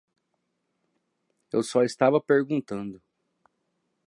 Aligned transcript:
Eu 1.53 1.61
só 1.61 1.83
estava 1.83 2.19
perguntando. 2.19 2.99